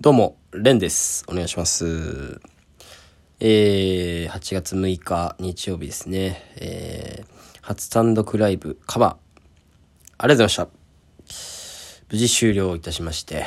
[0.00, 1.24] どうも、レンです。
[1.26, 2.40] お願いします。
[3.40, 6.40] えー、8月6日日曜日ですね。
[6.54, 9.40] えー、初単独ライブカバー。
[10.18, 10.68] ありがとうございました。
[12.12, 13.44] 無事終了いたしまして。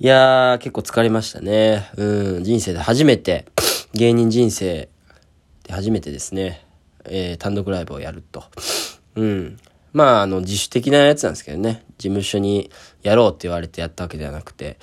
[0.00, 1.88] いやー、結構疲れましたね。
[1.96, 3.46] うん、人生で初めて、
[3.94, 4.88] 芸人人生
[5.62, 6.66] で初めてですね、
[7.04, 8.42] えー、単独ライブをやると。
[9.14, 9.58] うん。
[9.92, 11.84] まあ、あの、自主的なやつなんですけどね。
[11.98, 12.70] 事務所に
[13.02, 14.78] やろうって言われてやったわけではなくて、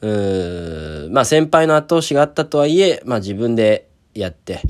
[0.00, 4.62] うん、まあ先輩の後押しがあったとはいえ、まあ自分でやって、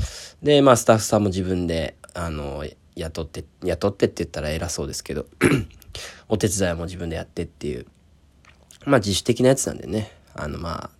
[0.42, 2.64] で、まあスタッフさんも自分で、あの、
[2.96, 5.26] 雇って、雇ってって言ったら偉そうですけど、
[6.28, 7.86] お手伝いも自分でやってっていう、
[8.86, 10.90] まあ自主的なやつなんでね、あのまあ、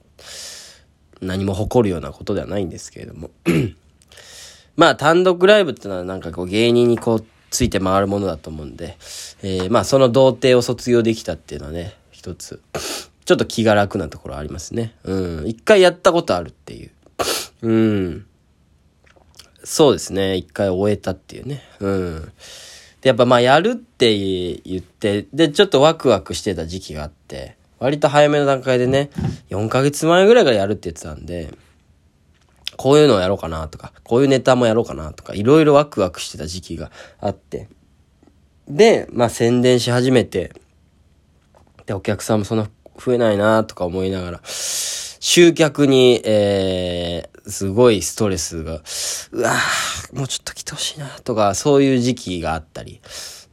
[1.21, 3.31] 何も誇るようなことではないんですけれども、
[4.77, 8.97] まあ単独ライブってのはなんかこう芸人にこうついて回るものだと思うんで、
[9.43, 12.61] えーまあその童貞を卒業できたっていうのはね、一つ、
[13.25, 14.95] ちょっと気が楽なところありますね。
[15.05, 15.47] うん。
[15.47, 16.91] 一回やったことあるっていう。
[17.63, 18.27] うん。
[19.65, 20.37] そうですね。
[20.37, 21.63] 一回終えたっていうね。
[21.81, 22.33] うん。
[23.01, 29.11] で、やっぱまあやるって言って、で、ちょっとワクワクしてた時期があって、割と早めの段階でね、
[29.51, 31.53] 4ヶ月前ぐらいからやるって言ってたんで、
[32.79, 37.69] こういうのをやろうかなとか、こういうネタもやろうかなとか、いろいろワクワクしてた時期があって。
[38.69, 40.53] で、まあ宣伝し始めて、
[41.87, 48.75] で、お客さんもそんな増えないなとか思いながら、集客に、えー、すごいストレスが、
[49.33, 53.01] うわーもうちょっと来てほしいなとか、そういう時期があったり。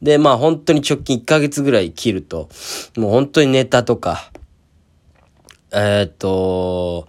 [0.00, 2.48] で、まあ本当に直近1ヶ月ぐらい切ると、
[2.96, 4.30] もう本当にネタとか、
[5.72, 7.08] えーっと、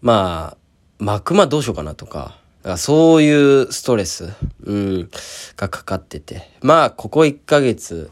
[0.00, 0.61] まあ、
[1.02, 5.10] 幕間どうしようかなとか、かそういうストレス、うん、
[5.56, 6.48] がかかってて。
[6.60, 8.10] まあ、ここ1ヶ月、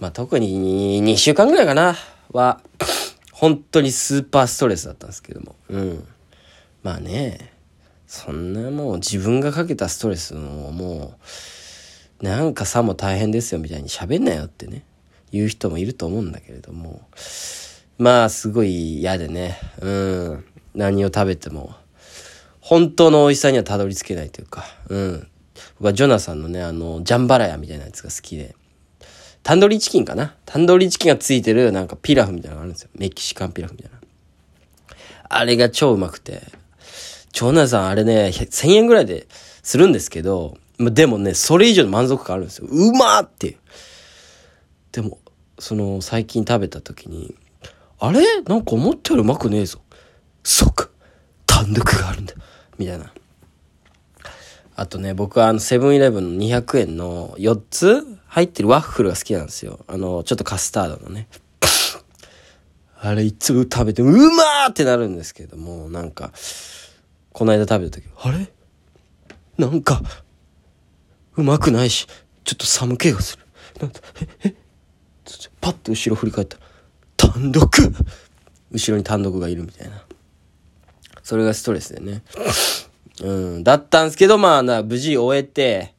[0.00, 1.94] まあ特に2週間ぐらいかな、
[2.32, 2.60] は、
[3.30, 5.54] 本当にスーパーストレスだったんですけども。
[5.68, 6.08] うん。
[6.82, 7.52] まあね、
[8.06, 10.40] そんなもう自分がかけたストレスの
[10.72, 11.18] も
[12.22, 14.82] う、なんかさも大変ですよみたいに喋んなよってね、
[15.30, 17.02] 言う人もいると思うんだけれども。
[17.98, 20.44] まあすごい嫌でね、うん。
[20.76, 21.74] 何を食べても、
[22.60, 25.28] 本当の美味しさにはたどり着けないというか、うん。
[25.78, 28.54] 僕はジョナサンのね、あの、ジャンバラヤみたいなやつが好きで、
[29.42, 30.34] タンドリーチキンかな？
[30.44, 32.90] タンドリーチキンがついてるなんかピラフみたいなのがあるんですよ。
[32.94, 33.98] メキシカンピラフみたいな。
[35.28, 36.42] あれが超うまくて。
[37.32, 39.28] ジョナサンあれね、1000円ぐらいで
[39.62, 42.66] するんですけど、でもね、それ以上の満足感あるんですよ。
[42.68, 43.56] うまーっていう。
[44.92, 45.18] でも、
[45.58, 47.34] その、最近食べた時に、
[48.00, 48.42] あれ？
[48.42, 49.80] なんか思ったよりうまくねえぞ。
[50.46, 50.88] そっか。
[51.44, 52.34] 単独があるんだ。
[52.78, 53.12] みたいな。
[54.76, 59.84] あとね、僕はあの、セブンイレブンの200円の4つ入ってるワッフルが好きなんですよ。
[59.88, 61.26] あの、ちょっとカスタードのね。
[63.00, 66.32] あれいつも食べて、うまーってなるんですけども、なんか、
[67.32, 68.48] この間食べた時、あれ？
[69.58, 70.00] なんか、
[71.34, 72.06] うまくないし、
[72.44, 73.42] ちょっと寒気がする。
[73.80, 74.00] なんだ、
[74.44, 74.54] え、え、
[75.60, 76.62] パッと後ろ振り返ったら、
[77.16, 77.68] 単独
[78.70, 80.05] 後ろに単独がいるみたいな。
[81.26, 82.22] それがストレスでね。
[83.20, 85.92] うん、だったんですけど、まあな、無事終えて、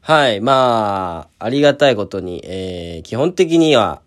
[0.00, 4.00] はい、まあ、ありがたいことに、えー、基本的には、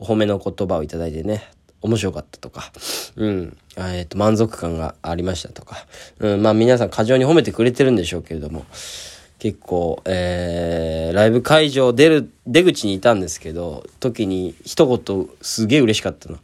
[0.00, 1.44] お褒めの言葉をいただいてね、
[1.82, 2.72] 面白かったとか、
[3.14, 5.76] うん、えっ、と、満足感がありましたとか、
[6.18, 8.66] うん、まあ皆さん過剰に褒めてくれてるんでしょうけれども、
[9.38, 16.38] 結構、えー、ライブ会場出る、出口にいたんですけど、時に一言すげえ嬉しかったの。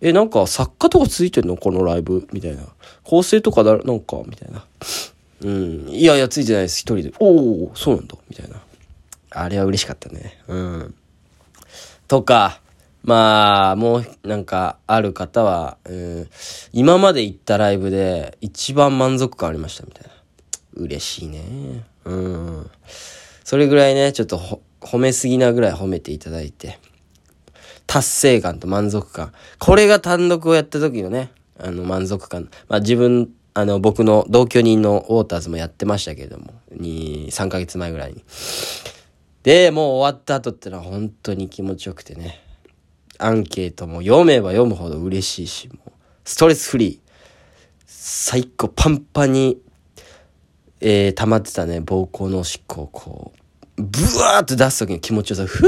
[0.00, 1.56] え、なんか作家とかついてんの？
[1.56, 2.28] このライブ？
[2.32, 2.62] みたいな。
[3.04, 4.22] 構成とかだ、なんか？
[4.26, 4.64] みたいな。
[5.42, 5.88] うん。
[5.88, 6.80] いやいや、ついてないです。
[6.80, 7.12] 一人で。
[7.18, 8.16] おおそうなんだ。
[8.28, 8.60] みたいな。
[9.30, 10.38] あれは嬉しかったね。
[10.46, 10.94] うん。
[12.06, 12.60] とか、
[13.04, 16.28] まあ、もう、なんか、ある方は、うん、
[16.72, 20.10] 今まで行ったライブで一番満足感ありました、みたいな。
[20.74, 21.84] 嬉しいね。
[22.04, 22.70] うん。
[23.44, 26.78] それぐらいね、ちょっとほ褒めすぎなぐらい褒めていただいて。
[27.88, 29.32] 達成感と満足感。
[29.58, 32.50] これが単独をやった時のね、あの満足感。
[32.68, 38.22] まあ自分、あの僕の同居人のウォーターズもやってましたけれども、に、3ヶ月前ぐらいに。
[39.42, 42.44] で、もう終わった後ってのは本当に気持ちよくてね。
[43.16, 45.90] アンケートも読めば読むほど嬉しいし、もう、
[46.24, 47.08] ストレスフリー。
[47.86, 49.58] 最高パンパンに、
[50.82, 53.32] えー、溜まってたね、膀胱のおしっこをこ
[53.78, 55.66] う、ブワーって出す時の気持ちよさ、ふ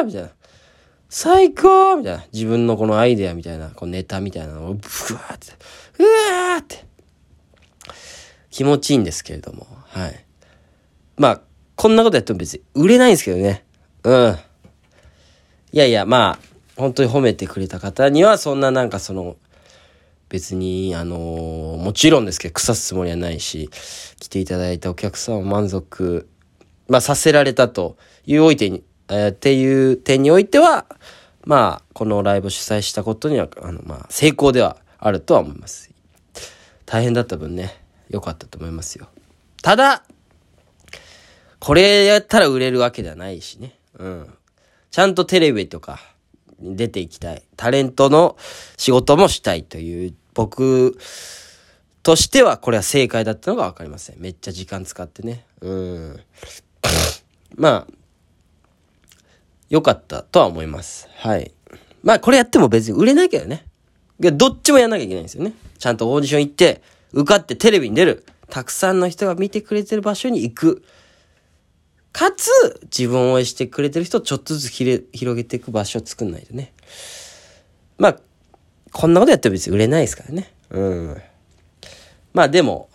[0.00, 0.30] ーみたいな。
[1.14, 2.24] 最高みたいな。
[2.32, 5.52] 自分のこのアイデアみたいな、こうネタみたいなのを、ブワーって、
[5.98, 6.86] うわーって。
[8.48, 10.24] 気持ちいいんですけれども、はい。
[11.18, 11.40] まあ、
[11.76, 13.62] こんなことやっても別に売れないんですけどね。
[14.04, 14.38] うん。
[15.72, 19.36] いやいや、まあ、本当に褒めてくれた方には、そんななんかその、
[20.30, 21.18] 別に、あの
[21.78, 23.68] もちろんですけど、腐すつもりはないし、
[24.18, 26.26] 来ていただいたお客さんを満足、
[26.88, 28.82] まあ、させられたというおいてに、
[29.12, 30.86] えー、っていう点においては、
[31.44, 35.90] まあ、このライブ主催したことには、あの、まあ、成功ではあるとは思います。
[36.86, 39.08] 大変だった分ね、良かったと思いますよ。
[39.62, 40.04] ただ、
[41.58, 43.78] これやったら売れるわけではないしね。
[43.98, 44.34] うん。
[44.90, 46.00] ちゃんとテレビとか
[46.58, 47.42] に出ていきたい。
[47.56, 48.36] タレントの
[48.76, 50.98] 仕事もしたいという僕
[52.02, 54.20] としてはこれは正解だったのがわかりません。
[54.20, 55.46] めっちゃ時間使ってね。
[55.60, 56.20] うん。
[57.56, 57.92] まあ、
[59.72, 61.08] 良かったとは思います。
[61.16, 61.50] はい。
[62.02, 63.64] まあこれやっても別に売れないけどね。
[64.20, 65.54] どっちもやんなきゃいけないんですよね。
[65.78, 66.82] ちゃんとオーディション行って、
[67.12, 68.26] 受かってテレビに出る。
[68.50, 70.84] たくさんの人が見てくれてる場所に行く。
[72.12, 72.50] かつ、
[72.84, 75.02] 自分を応援してくれてる人をちょっとずつ広
[75.34, 76.74] げていく場所を作んないとね。
[77.96, 78.18] まあ、
[78.92, 80.52] こんなことやっても別に売れないですからね。
[80.68, 81.22] うん。
[82.34, 82.90] まあでも、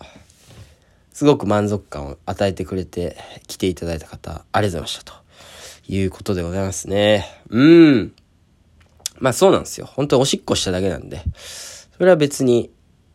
[1.12, 3.16] すごく満足感を与えてくれて
[3.48, 5.27] 来ていただいた方、ありがとうございましたと。
[5.88, 7.26] いうことでございますね。
[7.48, 8.12] うん。
[9.18, 9.86] まあそうなんですよ。
[9.86, 11.22] 本当におしっこしただけなんで。
[11.34, 12.70] それは別に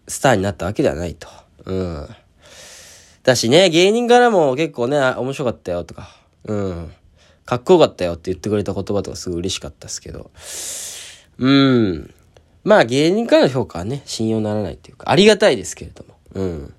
[0.07, 1.27] スターになったわけではないと。
[1.65, 2.07] うん。
[3.21, 6.09] だしね、芸人からも結構ね、面白かったよとか、
[6.45, 6.91] うん。
[7.45, 10.31] かっこよかったよって言ってくれた言葉とかすごい嬉しかったですけど。
[11.37, 12.13] うん。
[12.63, 16.17] まあ芸人からの評価はね、信用ならないっていうか、ありがたいですけれども。
[16.33, 16.73] うん。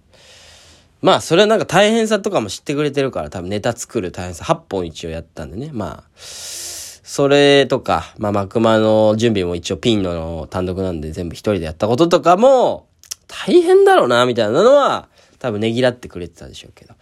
[1.05, 5.69] まあそれはなんか大変さとかも知ってくれてるから多分ネタ作る大変さ8本一応やったんでね。
[5.71, 12.89] まあ、それとか、まあマクマの準備も一応ピンの単独なんで全部一人でやったこととかも
[13.29, 15.11] 大変だろうな、みたいなのは
[15.41, 16.95] 多分ねぎらってくれてたでしょうけど。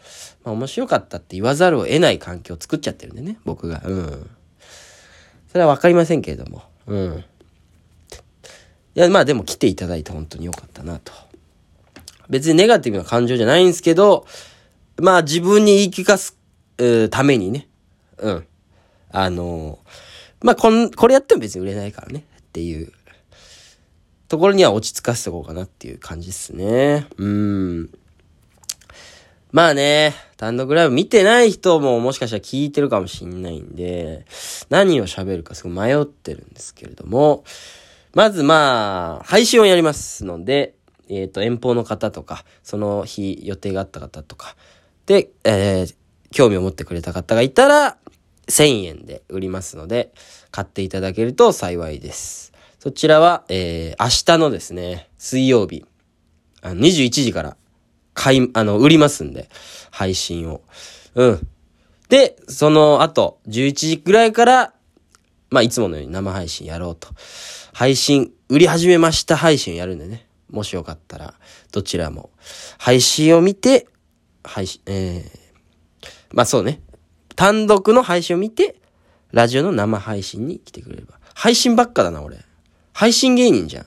[0.43, 3.83] まあ面白かったって言わざるを得ない環境を作っちゃってるんでね、僕が。
[3.85, 4.31] うん。
[5.53, 6.65] それはわかりませんけれども。
[6.89, 7.25] うん。
[8.97, 11.13] いや、まあでも来ていただいて本当に良かったなと。
[12.29, 14.27] 別にネガティブな感情じゃないんですけど、
[15.01, 16.37] まあ自分に言い聞かす、
[17.11, 17.69] ためにね。
[18.19, 18.47] うん。
[19.11, 22.25] あのー、まあこん、これやっても別に売れないからね。
[22.41, 22.93] っていう
[24.29, 27.07] ところには落ち着かせておこうかなっていう感じっすね。
[27.17, 27.91] うん。
[29.53, 34.25] まあね、単独ライブ見てない人ももしかしたら聞いてるかもしんないんで、
[34.71, 37.45] 何を喋るかすごい迷ってるんですけれども、
[38.15, 40.75] まずまあ、配信をやりますので、
[41.09, 44.57] えっ、ー、と、遠方の方とか、その日予定があった方とか、
[45.07, 45.95] で、えー、
[46.31, 47.97] 興味を持ってくれた方がいたら、
[48.49, 50.13] 1000円で売りますので、
[50.51, 52.53] 買っていただけると幸いです。
[52.79, 55.85] そちらは、えー、明日のですね、水曜日、
[56.61, 57.57] あの21時から
[58.15, 59.49] 買い、あの、売りますんで、
[59.91, 60.63] 配信を。
[61.15, 61.49] うん。
[62.09, 64.75] で、その後、11時くらいから、
[65.51, 67.09] まあ、いつものように生配信やろうと。
[67.73, 70.27] 配信、売り始めました配信やるんでね。
[70.53, 71.35] もしよかったら、
[71.73, 72.31] どちらも、
[72.79, 73.89] 配信を見て、
[74.45, 76.81] 配信、えー、まあそうね。
[77.35, 78.77] 単独の配信を見て、
[79.33, 81.19] ラジオの生配信に来てくれれば。
[81.35, 82.39] 配信ばっかだな、俺。
[82.93, 83.87] 配信芸人じゃん。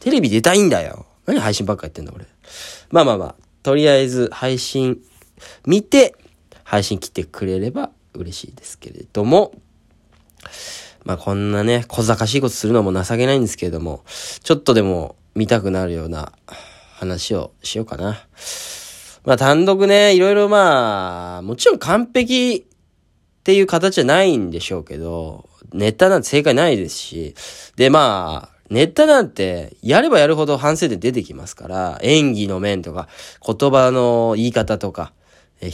[0.00, 1.06] テレビ出たいんだよ。
[1.24, 2.26] 何配信ばっかやってんだ、俺。
[2.90, 5.00] まあまあまあ、とりあえず配信
[5.66, 6.14] 見て、
[6.62, 9.52] 配信来てくれれば嬉しいですけれども、
[11.04, 14.04] まあこんなね、小賢しいことするのも情けないんですけれども、
[14.42, 16.32] ちょっとでも見たくなるような
[16.94, 18.18] 話をしようかな。
[19.24, 27.34] まあ単独ね、いろいろまあ、もちろん完璧っていう形じゃないんでしょうけど、ネタなんて正解ないですし、
[27.76, 33.08] でまあ、ネタなんて、やればやるほど反省点出てきますから、演技の面とか、
[33.46, 35.12] 言葉の言い方とか、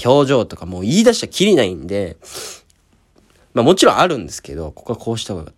[0.05, 2.17] 表情とかもう言い出したらきりないんで、
[3.55, 5.53] まあもちろんあるんですけど、ここはこうした方が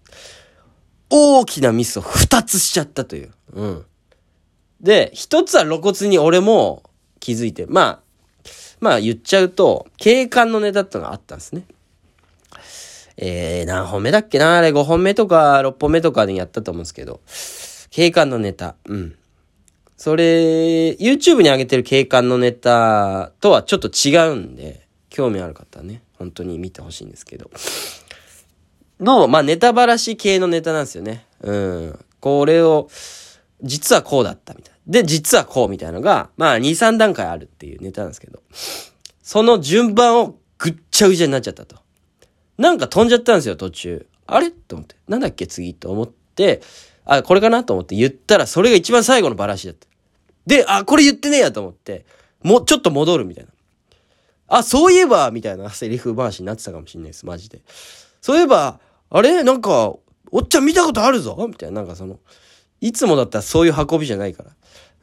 [1.11, 3.33] 大きなミスを二つしちゃったという。
[3.53, 3.87] うん。
[4.83, 6.83] で、一つは露骨に俺も
[7.21, 8.01] 気づいて、まあ、
[8.81, 11.65] まあ言っちゃうと、警官のネタってのがあったんですね。
[13.17, 14.57] えー、何本目だっけな？
[14.57, 17.21] あれ5本目とか6本目とかでやったと思うんですけど、
[17.91, 18.75] 警官のネタ。
[18.87, 19.17] うん。
[19.97, 27.51] それ、YouTube に上げてる警官のネタとはちょっと違うんで、興味ある方はね、本当に見てほしいんですけど。
[28.99, 31.27] の、まあ、ネタばらし系のネタなんですよね。
[31.43, 32.05] うん。
[32.19, 32.89] これを、
[33.63, 34.72] 実はこうだったみたいな。
[34.87, 38.43] で、実はこうみたいなのが、まあ、2、3段階あるっていうネタなんですけど、
[39.23, 41.77] その順番をぐっちゃぐちゃになっちゃったと。
[42.59, 44.07] なんか飛んじゃったんですよ、途中。
[44.27, 44.51] あれ？
[44.51, 44.97] と思って。
[45.09, 46.63] なんだっけ、次と思って、
[47.05, 49.87] あ、これかなと思って言ったら、それが一番最後のバラシだった。
[50.47, 52.05] で、あ、これ言ってねえやと思って、
[52.43, 53.51] もうちょっと戻るみたいな。
[54.49, 57.63] あ、そういえば、みたいな セリフ回しになってたかもしんないです、マジで。
[58.21, 59.43] そういえば、あれ？
[59.43, 59.95] なんか、
[60.31, 61.37] おっちゃん見たことあるぞ？
[61.49, 62.19] みたいな、なんかその、
[62.83, 64.51] いつもだったらそういう運びじゃないから。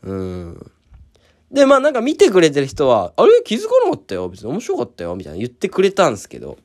[0.04, 0.72] うん。
[1.52, 3.42] で、まあなんか見てくれてる人は、あれ？
[3.44, 6.60] 気づかなかったよ別に面白かったよみたいな言ってくれたんですけど、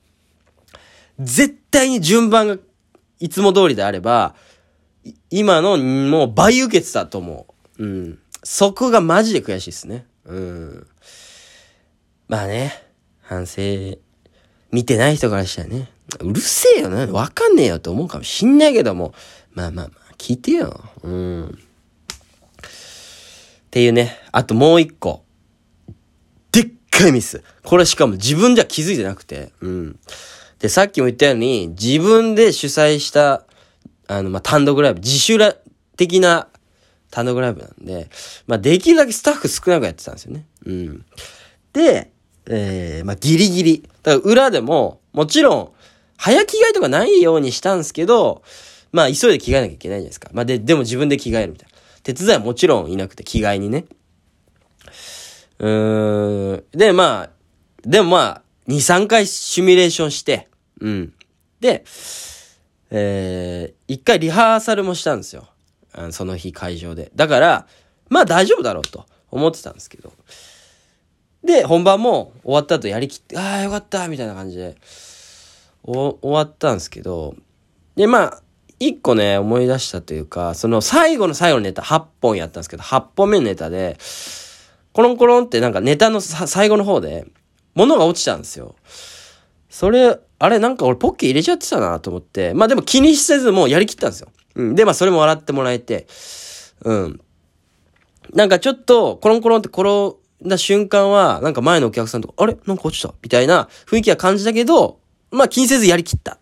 [1.19, 2.59] 絶対に順番が
[3.21, 4.35] いつも通りであれば、
[5.31, 7.47] 今のもう倍受けてたと思
[7.79, 7.85] う。
[7.85, 8.19] うん。
[8.43, 10.07] そこがマジで悔しいですね。
[10.27, 10.87] うん。
[12.29, 12.73] まあね、
[13.23, 13.63] 反省、
[14.71, 15.91] 見てない人からしたらね、
[16.21, 19.15] うるせえよな、わかんねえよって思うかもしんないけども、
[19.53, 20.81] まあまあまあ、聞いてよ。
[21.03, 21.47] うん。
[21.47, 21.51] っ
[23.71, 25.25] ていうね、あともう一個。
[26.53, 27.43] でっかいミス。
[27.65, 29.53] これしかも自分では気づいてなくて。
[29.61, 29.99] うん。
[30.61, 33.45] で、さっきも言ったように、自分で主催した、
[34.07, 35.57] あの、まあ、単独ライブ、自主ラ
[35.97, 36.49] 的な
[37.11, 38.09] 単独ライブなんで、
[38.47, 40.47] まあ、できるだけスタッフ少なくやってたんですよね。
[40.65, 41.05] うん。
[41.73, 42.11] で、
[42.47, 43.89] えー、まあ、ギリギリ。
[44.03, 45.71] だから裏でも、もちろん、
[46.17, 48.43] 早着替えとかないようにしたんですけど、
[48.95, 50.31] まあ、急いで着替えなきゃいけないじゃないですか。
[50.33, 51.77] まあ、で、でも自分で着替えるみたいな。
[52.05, 53.87] 手伝いはもちろんいなくて、着替えにね。
[55.59, 56.65] うーん。
[56.71, 57.31] で、まあ、
[57.83, 60.49] でもまあ、2、3回シミュレーションして、
[60.81, 61.13] うん。
[61.59, 61.85] で、
[62.91, 65.49] えー、1回リハーサルもしたんですよ。
[66.13, 67.11] その日会場で。
[67.17, 67.67] だから、
[68.11, 70.13] まあ大丈夫だろうと思ってたんですけど。
[71.43, 74.77] で、本番も終わった後やりきって、ああ、よかったみたいな感じで、
[75.83, 77.35] お終わったんですけど、
[77.97, 78.43] で、まあ、
[78.89, 83.99] 一個ね、思い出したというか、その最後の最後のネタ8本やったんですけど、8本目のネタで、
[84.93, 87.27] コロンコロンってなんかネタの最後の方で、
[87.75, 88.77] 物が落ちたんですよ。
[89.69, 94.29] それ、あれなんか俺ポッケ入れちゃってたなと思って、まあでも気にせずもうやりきったんですよ。
[94.55, 94.75] うん。
[94.75, 96.07] で、まあそれも笑ってもらえて、
[96.85, 97.21] うん。
[98.33, 102.57] なんかちょっと、コロンコロンって転んだ瞬間は、なんか前のお客さんとか、あれ？
[102.67, 103.15] なんか落ちた？
[103.23, 105.01] みたいな雰囲気は感じたけど、
[105.31, 106.39] まあ気にせずやりきった。